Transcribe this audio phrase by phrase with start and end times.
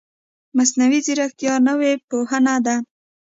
[0.57, 2.75] مصنوعي ځیرکتیا نوې پوهنه ده